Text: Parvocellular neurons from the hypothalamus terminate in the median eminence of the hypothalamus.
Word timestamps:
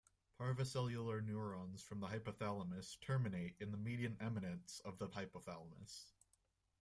Parvocellular 0.39 1.21
neurons 1.23 1.83
from 1.83 1.99
the 1.99 2.07
hypothalamus 2.07 2.99
terminate 3.01 3.55
in 3.59 3.69
the 3.69 3.77
median 3.77 4.17
eminence 4.19 4.79
of 4.83 4.97
the 4.97 5.09
hypothalamus. 5.09 6.05